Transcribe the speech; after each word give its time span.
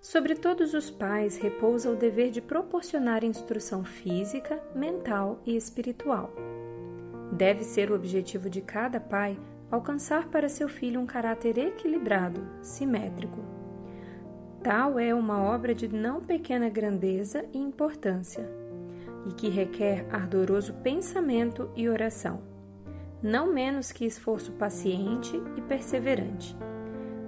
Sobre 0.00 0.36
todos 0.36 0.74
os 0.74 0.90
pais 0.90 1.36
repousa 1.36 1.90
o 1.90 1.96
dever 1.96 2.30
de 2.30 2.40
proporcionar 2.40 3.24
instrução 3.24 3.84
física, 3.84 4.62
mental 4.72 5.40
e 5.44 5.56
espiritual. 5.56 6.32
Deve 7.32 7.64
ser 7.64 7.90
o 7.90 7.96
objetivo 7.96 8.48
de 8.48 8.60
cada 8.60 9.00
pai 9.00 9.36
alcançar 9.70 10.28
para 10.28 10.48
seu 10.48 10.68
filho 10.68 11.00
um 11.00 11.06
caráter 11.06 11.58
equilibrado, 11.58 12.46
simétrico. 12.62 13.44
Tal 14.62 14.98
é 15.00 15.12
uma 15.12 15.42
obra 15.42 15.74
de 15.74 15.88
não 15.88 16.20
pequena 16.20 16.68
grandeza 16.68 17.44
e 17.52 17.58
importância, 17.58 18.48
e 19.26 19.32
que 19.32 19.48
requer 19.48 20.06
ardoroso 20.10 20.74
pensamento 20.74 21.70
e 21.74 21.88
oração, 21.88 22.40
não 23.20 23.52
menos 23.52 23.90
que 23.90 24.06
esforço 24.06 24.52
paciente 24.52 25.36
e 25.56 25.60
perseverante. 25.60 26.56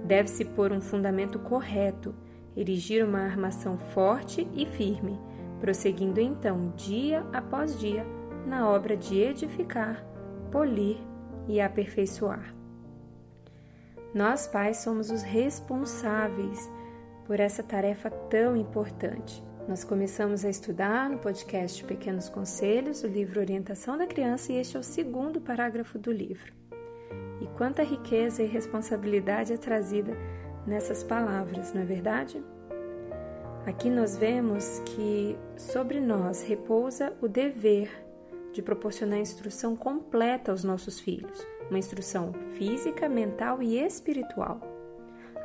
Deve-se 0.05 0.45
pôr 0.45 0.71
um 0.71 0.81
fundamento 0.81 1.37
correto, 1.37 2.15
erigir 2.55 3.05
uma 3.05 3.19
armação 3.19 3.77
forte 3.77 4.47
e 4.53 4.65
firme, 4.65 5.19
prosseguindo 5.59 6.19
então 6.19 6.73
dia 6.75 7.25
após 7.31 7.79
dia 7.79 8.05
na 8.45 8.67
obra 8.69 8.97
de 8.97 9.19
edificar, 9.19 10.03
polir 10.51 10.97
e 11.47 11.61
aperfeiçoar. 11.61 12.53
Nós, 14.13 14.47
pais, 14.47 14.77
somos 14.77 15.09
os 15.09 15.21
responsáveis 15.21 16.69
por 17.25 17.39
essa 17.39 17.63
tarefa 17.63 18.09
tão 18.09 18.57
importante. 18.57 19.41
Nós 19.67 19.83
começamos 19.83 20.43
a 20.43 20.49
estudar 20.49 21.09
no 21.09 21.19
podcast 21.19 21.81
Pequenos 21.85 22.27
Conselhos 22.27 23.03
o 23.03 23.07
livro 23.07 23.39
Orientação 23.39 23.97
da 23.97 24.05
Criança 24.05 24.51
e 24.51 24.57
este 24.57 24.75
é 24.75 24.79
o 24.79 24.83
segundo 24.83 25.39
parágrafo 25.39 25.97
do 25.97 26.11
livro. 26.11 26.51
E 27.39 27.47
quanta 27.57 27.83
riqueza 27.83 28.43
e 28.43 28.47
responsabilidade 28.47 29.53
é 29.53 29.57
trazida 29.57 30.11
nessas 30.65 31.03
palavras, 31.03 31.73
não 31.73 31.81
é 31.81 31.85
verdade? 31.85 32.43
Aqui 33.65 33.89
nós 33.89 34.17
vemos 34.17 34.79
que 34.85 35.37
sobre 35.55 35.99
nós 35.99 36.41
repousa 36.41 37.13
o 37.21 37.27
dever 37.27 37.89
de 38.53 38.61
proporcionar 38.61 39.19
instrução 39.19 39.75
completa 39.75 40.51
aos 40.51 40.63
nossos 40.63 40.99
filhos, 40.99 41.45
uma 41.69 41.79
instrução 41.79 42.33
física, 42.57 43.07
mental 43.07 43.61
e 43.61 43.77
espiritual. 43.79 44.59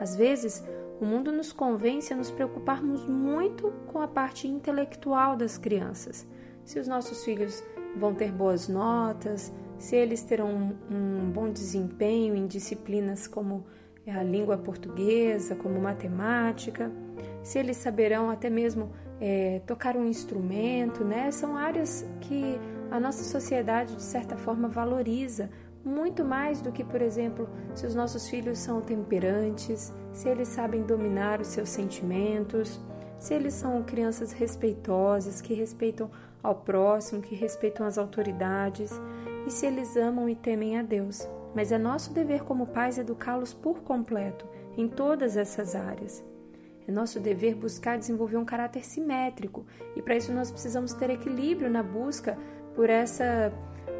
Às 0.00 0.16
vezes, 0.16 0.64
o 1.00 1.04
mundo 1.04 1.30
nos 1.30 1.52
convence 1.52 2.12
a 2.12 2.16
nos 2.16 2.30
preocuparmos 2.30 3.06
muito 3.06 3.70
com 3.86 4.00
a 4.00 4.08
parte 4.08 4.48
intelectual 4.48 5.36
das 5.36 5.58
crianças. 5.58 6.26
Se 6.64 6.78
os 6.78 6.88
nossos 6.88 7.22
filhos 7.24 7.62
vão 7.96 8.14
ter 8.14 8.32
boas 8.32 8.66
notas, 8.66 9.52
se 9.78 9.94
eles 9.94 10.22
terão 10.22 10.74
um, 10.90 11.30
bom 11.30 11.50
desempenho 11.50 12.34
em 12.34 12.46
disciplinas 12.46 13.26
como 13.26 13.66
a 14.10 14.22
língua 14.22 14.56
portuguesa, 14.56 15.54
como 15.54 15.80
matemática, 15.80 16.90
se 17.42 17.58
eles 17.58 17.76
saberão 17.76 18.30
até 18.30 18.50
mesmo 18.50 18.90
é, 19.20 19.60
tocar 19.66 19.96
um 19.96 20.06
instrumento, 20.06 21.04
né? 21.04 21.30
São 21.30 21.56
áreas 21.56 22.04
que 22.20 22.58
a 22.90 23.00
nossa 23.00 23.24
sociedade, 23.24 23.96
de 23.96 24.02
certa 24.02 24.36
forma, 24.36 24.68
valoriza 24.68 25.50
muito 25.84 26.24
mais 26.24 26.60
do 26.60 26.72
que, 26.72 26.82
por 26.82 27.00
exemplo, 27.00 27.48
se 27.74 27.86
os 27.86 27.94
nossos 27.94 28.28
filhos 28.28 28.58
são 28.58 28.80
temperantes, 28.80 29.94
se 30.12 30.28
eles 30.28 30.48
sabem 30.48 30.82
dominar 30.82 31.40
os 31.40 31.46
seus 31.46 31.68
sentimentos, 31.68 32.80
se 33.18 33.34
eles 33.34 33.54
são 33.54 33.82
crianças 33.84 34.32
respeitosas, 34.32 35.40
que 35.40 35.54
respeitam 35.54 36.10
ao 36.42 36.56
próximo, 36.56 37.22
que 37.22 37.34
respeitam 37.34 37.86
as 37.86 37.98
autoridades 37.98 38.90
e 39.46 39.50
se 39.50 39.66
eles 39.66 39.96
amam 39.96 40.28
e 40.28 40.34
temem 40.34 40.78
a 40.78 40.82
Deus. 40.82 41.28
Mas 41.56 41.72
é 41.72 41.78
nosso 41.78 42.12
dever 42.12 42.44
como 42.44 42.66
pais 42.66 42.98
educá-los 42.98 43.54
por 43.54 43.80
completo 43.80 44.46
em 44.76 44.86
todas 44.86 45.38
essas 45.38 45.74
áreas. 45.74 46.22
É 46.86 46.92
nosso 46.92 47.18
dever 47.18 47.54
buscar 47.54 47.96
desenvolver 47.96 48.36
um 48.36 48.44
caráter 48.44 48.84
simétrico 48.84 49.64
e 49.96 50.02
para 50.02 50.14
isso 50.14 50.30
nós 50.34 50.50
precisamos 50.50 50.92
ter 50.92 51.08
equilíbrio 51.08 51.70
na 51.70 51.82
busca 51.82 52.36
por 52.74 52.90
essa 52.90 53.50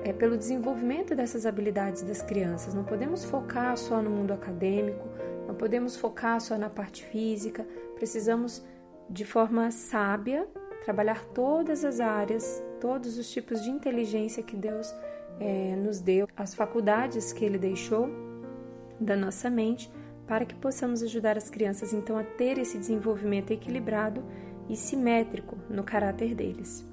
é, 0.05 0.13
pelo 0.13 0.37
desenvolvimento 0.37 1.15
dessas 1.15 1.47
habilidades 1.47 2.03
das 2.03 2.21
crianças. 2.21 2.75
Não 2.75 2.85
podemos 2.85 3.25
focar 3.25 3.75
só 3.79 4.03
no 4.03 4.11
mundo 4.11 4.35
acadêmico, 4.35 5.09
não 5.49 5.55
podemos 5.55 5.97
focar 5.97 6.39
só 6.43 6.59
na 6.59 6.69
parte 6.69 7.05
física. 7.07 7.67
Precisamos, 7.95 8.63
de 9.09 9.25
forma 9.25 9.71
sábia, 9.71 10.47
trabalhar 10.85 11.25
todas 11.33 11.87
as 11.87 12.01
áreas, 12.01 12.63
todos 12.83 13.17
os 13.17 13.31
tipos 13.31 13.63
de 13.63 13.71
inteligência 13.71 14.43
que 14.43 14.55
Deus 14.55 14.95
é, 15.39 15.77
nos 15.77 16.01
deu, 16.01 16.27
as 16.37 16.55
faculdades 16.55 17.33
que 17.33 17.45
Ele 17.45 17.59
deixou 17.59 18.09
da 19.01 19.17
nossa 19.17 19.51
mente, 19.51 19.91
para 20.27 20.45
que 20.45 20.55
possamos 20.55 21.03
ajudar 21.03 21.37
as 21.37 21.49
crianças 21.49 21.93
então 21.93 22.19
a 22.19 22.25
ter 22.25 22.59
esse 22.59 22.79
desenvolvimento 22.79 23.53
equilibrado 23.53 24.25
e 24.69 24.77
simétrico 24.77 25.57
no 25.71 25.85
caráter 25.85 26.35
deles. 26.35 26.85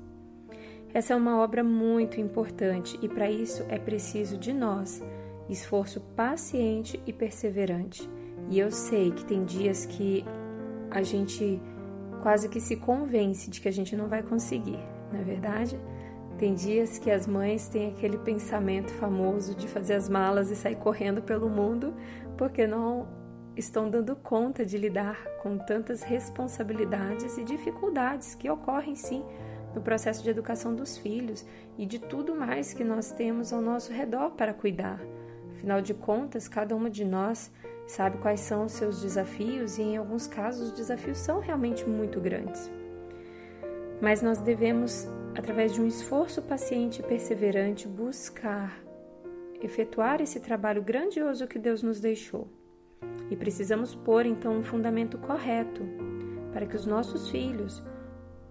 Essa 0.93 1.13
é 1.13 1.15
uma 1.15 1.39
obra 1.39 1.63
muito 1.63 2.19
importante 2.19 2.99
e 3.01 3.09
para 3.09 3.29
isso 3.29 3.65
é 3.67 3.79
preciso 3.79 4.37
de 4.37 4.53
nós 4.53 5.01
esforço 5.49 5.99
paciente 6.15 7.01
e 7.05 7.11
perseverante. 7.11 8.07
E 8.49 8.59
eu 8.59 8.71
sei 8.71 9.11
que 9.11 9.25
tem 9.25 9.43
dias 9.43 9.85
que 9.85 10.23
a 10.91 11.01
gente 11.01 11.59
quase 12.21 12.47
que 12.47 12.61
se 12.61 12.77
convence 12.77 13.49
de 13.49 13.59
que 13.59 13.67
a 13.67 13.71
gente 13.71 13.95
não 13.95 14.07
vai 14.07 14.21
conseguir, 14.21 14.79
não 15.11 15.19
é 15.19 15.23
verdade? 15.23 15.79
Tem 16.37 16.53
dias 16.53 16.97
que 16.97 17.11
as 17.11 17.27
mães 17.27 17.67
têm 17.67 17.89
aquele 17.91 18.17
pensamento 18.17 18.91
famoso 18.93 19.55
de 19.55 19.67
fazer 19.67 19.93
as 19.93 20.09
malas 20.09 20.49
e 20.49 20.55
sair 20.55 20.75
correndo 20.75 21.21
pelo 21.21 21.49
mundo 21.49 21.93
porque 22.37 22.65
não 22.65 23.07
estão 23.55 23.89
dando 23.89 24.15
conta 24.15 24.65
de 24.65 24.77
lidar 24.77 25.23
com 25.41 25.57
tantas 25.57 26.01
responsabilidades 26.01 27.37
e 27.37 27.43
dificuldades 27.43 28.33
que 28.33 28.49
ocorrem 28.49 28.95
sim 28.95 29.23
no 29.75 29.81
processo 29.81 30.23
de 30.23 30.29
educação 30.29 30.73
dos 30.73 30.97
filhos 30.97 31.45
e 31.77 31.85
de 31.85 31.99
tudo 31.99 32.35
mais 32.35 32.73
que 32.73 32.83
nós 32.83 33.11
temos 33.11 33.53
ao 33.53 33.61
nosso 33.61 33.91
redor 33.91 34.31
para 34.31 34.53
cuidar. 34.53 34.99
Afinal 35.51 35.81
de 35.81 35.93
contas, 35.93 36.47
cada 36.47 36.75
uma 36.75 36.89
de 36.89 37.05
nós 37.05 37.51
sabe 37.87 38.17
quais 38.17 38.39
são 38.39 38.65
os 38.65 38.73
seus 38.73 39.01
desafios 39.01 39.77
e, 39.77 39.81
em 39.81 39.97
alguns 39.97 40.27
casos, 40.27 40.69
os 40.69 40.71
desafios 40.73 41.17
são 41.17 41.39
realmente 41.39 41.87
muito 41.87 42.19
grandes. 42.19 42.71
Mas 44.03 44.21
nós 44.21 44.41
devemos, 44.41 45.07
através 45.33 45.73
de 45.73 45.79
um 45.81 45.87
esforço 45.87 46.41
paciente 46.41 46.99
e 46.99 47.03
perseverante, 47.03 47.87
buscar 47.87 48.77
efetuar 49.61 50.19
esse 50.19 50.41
trabalho 50.41 50.81
grandioso 50.81 51.47
que 51.47 51.57
Deus 51.57 51.81
nos 51.81 52.01
deixou. 52.01 52.49
E 53.31 53.35
precisamos 53.37 53.95
pôr 53.95 54.25
então 54.25 54.57
um 54.57 54.61
fundamento 54.61 55.17
correto 55.17 55.83
para 56.51 56.65
que 56.65 56.75
os 56.75 56.85
nossos 56.85 57.29
filhos 57.29 57.81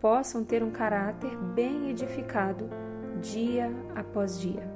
possam 0.01 0.43
ter 0.43 0.63
um 0.63 0.71
caráter 0.71 1.37
bem 1.37 1.91
edificado 1.91 2.71
dia 3.21 3.71
após 3.95 4.41
dia. 4.41 4.67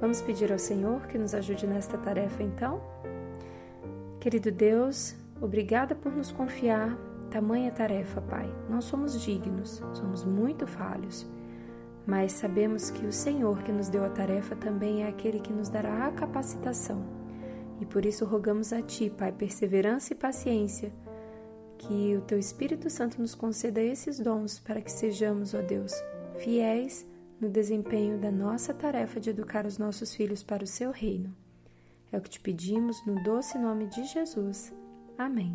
Vamos 0.00 0.22
pedir 0.22 0.50
ao 0.50 0.58
Senhor 0.58 1.06
que 1.08 1.18
nos 1.18 1.34
ajude 1.34 1.66
nesta 1.66 1.98
tarefa 1.98 2.42
então? 2.42 2.82
Querido 4.18 4.50
Deus, 4.50 5.14
obrigada 5.42 5.94
por 5.94 6.10
nos 6.10 6.32
confiar 6.32 6.96
tamanha 7.34 7.72
tarefa, 7.72 8.20
Pai. 8.20 8.48
Não 8.70 8.80
somos 8.80 9.20
dignos, 9.20 9.82
somos 9.92 10.24
muito 10.24 10.68
falhos, 10.68 11.26
mas 12.06 12.30
sabemos 12.30 12.90
que 12.90 13.04
o 13.04 13.12
Senhor 13.12 13.60
que 13.64 13.72
nos 13.72 13.88
deu 13.88 14.04
a 14.04 14.08
tarefa 14.08 14.54
também 14.54 15.02
é 15.02 15.08
aquele 15.08 15.40
que 15.40 15.52
nos 15.52 15.68
dará 15.68 16.06
a 16.06 16.12
capacitação. 16.12 17.04
E 17.80 17.84
por 17.84 18.06
isso 18.06 18.24
rogamos 18.24 18.72
a 18.72 18.80
Ti, 18.80 19.10
Pai, 19.10 19.32
perseverança 19.32 20.12
e 20.12 20.16
paciência 20.16 20.92
que 21.76 22.16
o 22.16 22.20
Teu 22.20 22.38
Espírito 22.38 22.88
Santo 22.88 23.20
nos 23.20 23.34
conceda 23.34 23.82
esses 23.82 24.20
dons 24.20 24.60
para 24.60 24.80
que 24.80 24.92
sejamos, 24.92 25.54
ó 25.54 25.60
Deus, 25.60 25.92
fiéis 26.38 27.04
no 27.40 27.50
desempenho 27.50 28.16
da 28.16 28.30
nossa 28.30 28.72
tarefa 28.72 29.18
de 29.18 29.30
educar 29.30 29.66
os 29.66 29.76
nossos 29.76 30.14
filhos 30.14 30.44
para 30.44 30.62
o 30.62 30.68
Seu 30.68 30.92
reino. 30.92 31.34
É 32.12 32.16
o 32.16 32.20
que 32.20 32.30
te 32.30 32.38
pedimos 32.38 33.04
no 33.04 33.20
doce 33.24 33.58
nome 33.58 33.88
de 33.88 34.04
Jesus. 34.04 34.72
Amém. 35.18 35.52